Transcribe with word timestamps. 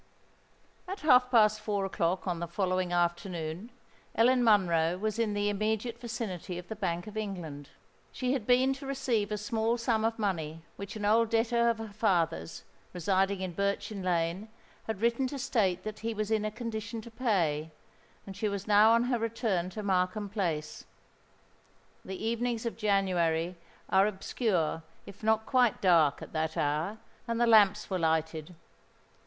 At 0.87 1.01
half 1.01 1.29
past 1.29 1.59
four 1.59 1.85
o'clock 1.85 2.27
on 2.27 2.39
the 2.39 2.47
following 2.47 2.91
afternoon, 2.91 3.69
Ellen 4.15 4.43
Monroe 4.43 4.97
was 4.97 5.19
in 5.19 5.35
the 5.35 5.47
immediate 5.47 6.01
vicinity 6.01 6.57
of 6.57 6.69
the 6.69 6.75
Bank 6.75 7.05
of 7.05 7.15
England. 7.15 7.69
She 8.11 8.33
had 8.33 8.47
been 8.47 8.73
to 8.73 8.87
receive 8.87 9.31
a 9.31 9.37
small 9.37 9.77
sum 9.77 10.03
of 10.03 10.17
money 10.17 10.63
which 10.75 10.95
an 10.95 11.05
old 11.05 11.29
debtor 11.29 11.69
of 11.69 11.77
her 11.77 11.93
father's, 11.93 12.63
residing 12.93 13.41
in 13.41 13.51
Birchin 13.53 14.01
Lane, 14.01 14.49
had 14.87 15.01
written 15.01 15.27
to 15.27 15.37
state 15.37 15.83
that 15.83 15.99
he 15.99 16.15
was 16.15 16.31
in 16.31 16.45
a 16.45 16.49
condition 16.49 16.99
to 17.01 17.11
pay; 17.11 17.69
and 18.25 18.35
she 18.35 18.49
was 18.49 18.65
now 18.65 18.93
on 18.93 19.03
her 19.03 19.19
return 19.19 19.69
to 19.69 19.83
Markham 19.83 20.29
Place. 20.29 20.83
The 22.03 22.17
evenings 22.25 22.65
of 22.65 22.75
January 22.75 23.55
are 23.89 24.07
obscure, 24.07 24.81
if 25.05 25.21
not 25.21 25.45
quite 25.45 25.79
dark, 25.79 26.23
at 26.23 26.33
that 26.33 26.57
hour; 26.57 26.97
and 27.27 27.39
the 27.39 27.45
lamps 27.45 27.87
were 27.91 27.99
lighted. 27.99 28.55